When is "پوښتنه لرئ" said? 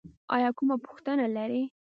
0.85-1.63